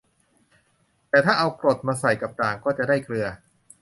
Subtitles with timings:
[1.09, 3.27] แต่ถ้าเอากรดมาใส่กับด่าง ก็จะได้เกลือ